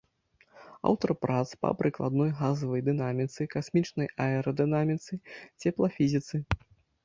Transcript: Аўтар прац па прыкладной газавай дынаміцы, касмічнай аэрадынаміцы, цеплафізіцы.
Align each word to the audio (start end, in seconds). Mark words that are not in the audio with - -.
Аўтар 0.91 1.09
прац 1.25 1.43
па 1.65 1.69
прыкладной 1.81 2.31
газавай 2.41 2.81
дынаміцы, 2.89 3.41
касмічнай 3.53 4.07
аэрадынаміцы, 4.29 5.23
цеплафізіцы. 5.65 6.35